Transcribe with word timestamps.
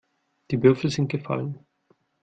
Die 0.49 0.63
Würfel 0.63 0.89
sind 0.89 1.09
gefallen. 1.09 1.63